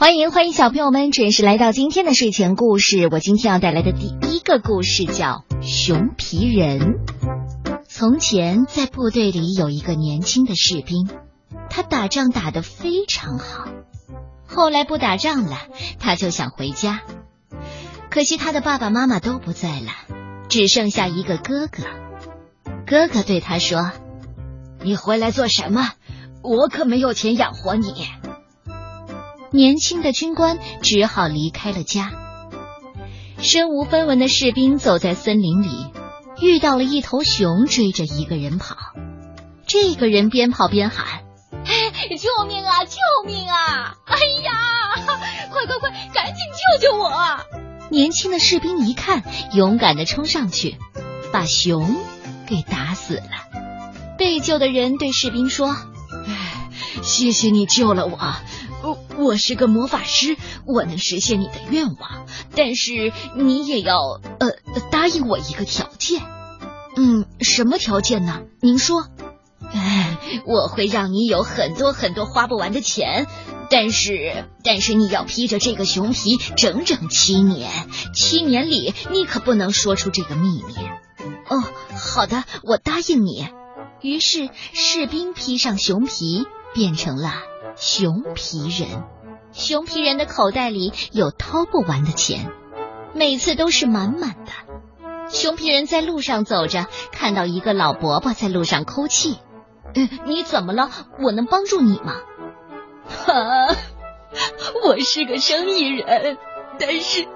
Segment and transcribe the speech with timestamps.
[0.00, 3.08] 欢迎欢迎小朋友们准时来到今天的睡前故事。
[3.10, 6.78] 我今天要带来的第一个故事叫《熊皮人》。
[7.88, 11.10] 从前在部队里有一个年轻的士兵，
[11.68, 13.64] 他打仗打得非常好。
[14.46, 15.56] 后来不打仗了，
[15.98, 17.02] 他就想回家。
[18.08, 19.90] 可惜他的爸爸妈妈都不在了，
[20.48, 21.82] 只剩下一个哥哥。
[22.86, 23.90] 哥哥对他说
[24.80, 25.90] ：“你回来做什么？
[26.40, 28.06] 我可没有钱养活你。”
[29.50, 32.12] 年轻的军官只好离开了家。
[33.40, 35.86] 身无分文的士兵走在森林里，
[36.40, 38.76] 遇到了一头熊追着一个人跑。
[39.66, 41.22] 这个人边跑边喊
[42.18, 42.84] ：“救命啊！
[42.84, 43.96] 救命啊！
[44.06, 44.52] 哎呀，
[45.50, 46.36] 快快快，赶紧
[46.80, 47.10] 救救我！”
[47.90, 49.22] 年轻的士兵一看，
[49.52, 50.76] 勇敢的冲上去，
[51.32, 51.96] 把熊
[52.46, 53.22] 给打死了。
[54.18, 55.68] 被救的人对士兵说
[56.26, 56.70] ：“哎，
[57.02, 58.18] 谢谢你救了我。”
[59.18, 63.98] 我是个魔法师，我能实现你的愿望，但是你也要
[64.38, 64.50] 呃
[64.90, 66.22] 答应我一个条件。
[66.96, 68.40] 嗯，什么条件呢？
[68.60, 69.06] 您说。
[69.70, 73.26] 哎，我会让你有很多很多花不完的钱，
[73.68, 77.70] 但是但是你要披着这个熊皮整整七年，
[78.14, 80.74] 七年里你可不能说出这个秘密。
[81.48, 81.62] 哦，
[81.94, 83.48] 好的，我答应你。
[84.00, 87.34] 于是士兵披上熊皮，变成了。
[87.80, 89.04] 熊皮人，
[89.52, 92.50] 熊皮人的口袋里有掏不完的钱，
[93.14, 94.52] 每次都是满满的。
[95.30, 99.38] 熊皮人在路上走着，看到一个老伯伯在路上哭泣。
[99.94, 100.90] 嗯，你怎么了？
[101.22, 102.16] 我能帮助你吗？
[103.06, 103.68] 哈，
[104.84, 106.36] 我是个生意人，
[106.80, 107.28] 但是，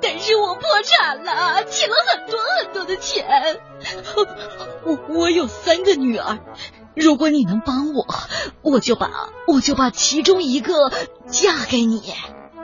[0.00, 3.60] 但是我破产了，欠了很多很多的钱。
[4.84, 6.40] 我我有三个女儿。
[6.94, 8.06] 如果你能帮我，
[8.62, 9.10] 我就把
[9.46, 10.92] 我就把其中一个
[11.26, 12.02] 嫁给你。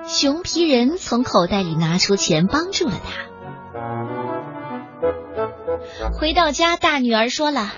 [0.06, 3.28] 熊皮人从口袋里拿出钱，帮助了他。
[6.12, 7.72] 回到家，大女儿说了：“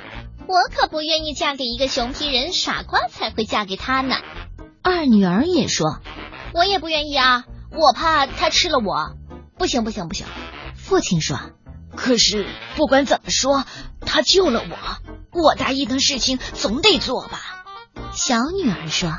[0.46, 4.16] 我可不愿意嫁给一个熊皮人，傻瓜才会嫁给他呢。”
[4.82, 5.98] 二女儿也说
[6.54, 9.16] ：“我也不愿意啊，我怕他吃了我。”
[9.58, 10.26] 不行，不行，不行！
[10.74, 11.38] 父亲说
[11.94, 13.64] ：“可是不管怎么说，
[14.00, 14.76] 他救了我。”
[15.32, 17.64] 我答应的事情总得做吧。
[18.12, 19.12] 小女儿说：“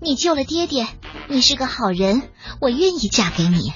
[0.00, 0.86] 你救了爹爹，
[1.28, 2.22] 你是个好人，
[2.60, 3.72] 我愿意嫁给你。”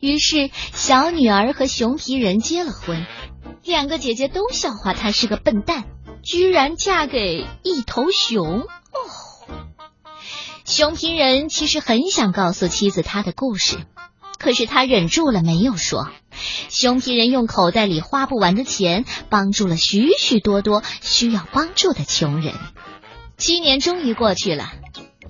[0.00, 3.06] 于是，小女儿和熊皮人结了婚。
[3.62, 5.84] 两个姐姐都笑话她是个笨蛋，
[6.22, 8.62] 居然嫁给一头熊。
[8.62, 8.66] 哦，
[10.64, 13.76] 熊皮人其实很想告诉妻子他的故事，
[14.38, 16.08] 可是他忍住了，没有说。
[16.68, 22.54] 熊皮人用口袋里花不完的钱，帮助了许许多多需要帮助的穷人。
[23.36, 24.72] 七年终于过去了，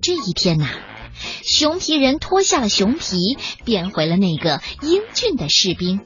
[0.00, 0.68] 这一天呐，
[1.44, 6.00] 熊皮人脱下了熊皮，变回了那个英俊的士兵。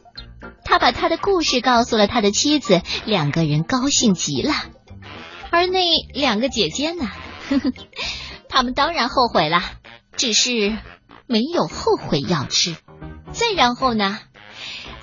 [0.65, 4.53] 他把他的故事告诉了他的妻子，两个人高兴极了。
[5.51, 5.81] 而那
[6.13, 7.11] 两个姐姐呢？
[7.49, 7.73] 呵呵，
[8.49, 9.63] 他们当然后悔了，
[10.17, 10.77] 只是
[11.27, 12.77] 没有后悔药吃。
[13.33, 14.19] 再然后呢？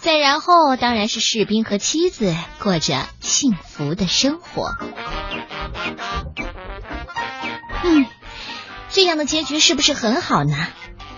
[0.03, 4.69] 再然后，当然是士兵和妻子过着幸福的生活。
[7.86, 8.06] 嗯，
[8.90, 10.58] 这样的结局是不是很好呢？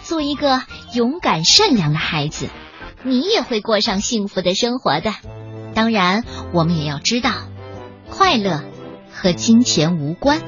[0.03, 0.62] 做一个
[0.94, 2.47] 勇敢善良的孩子，
[3.01, 5.16] 你也会过上幸福的生活的。
[5.73, 6.23] 当然，
[6.53, 7.31] 我们也要知道，
[8.12, 8.63] 快乐
[9.12, 10.44] 和金钱无关。